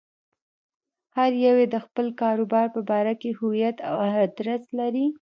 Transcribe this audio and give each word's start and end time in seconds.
هر 1.15 1.31
يو 1.45 1.55
يې 1.61 1.67
د 1.73 1.75
خپل 1.85 2.07
کاروبار 2.21 2.65
په 2.75 2.81
باره 2.89 3.13
کې 3.21 3.29
هويت 3.39 3.77
او 3.89 3.93
ادرس 4.25 4.63
لري. 4.79 5.05